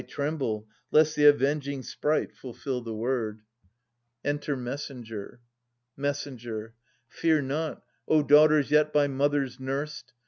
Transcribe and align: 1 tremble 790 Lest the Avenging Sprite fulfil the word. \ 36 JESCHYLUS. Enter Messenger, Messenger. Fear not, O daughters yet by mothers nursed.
1 0.01 0.07
tremble 0.07 0.67
790 0.89 0.97
Lest 0.97 1.15
the 1.15 1.25
Avenging 1.27 1.83
Sprite 1.83 2.35
fulfil 2.35 2.81
the 2.81 2.95
word. 2.95 3.41
\ 3.75 4.23
36 4.23 4.23
JESCHYLUS. 4.23 4.29
Enter 4.31 4.57
Messenger, 4.57 5.41
Messenger. 5.95 6.73
Fear 7.07 7.41
not, 7.43 7.83
O 8.07 8.23
daughters 8.23 8.71
yet 8.71 8.91
by 8.91 9.05
mothers 9.07 9.59
nursed. 9.59 10.13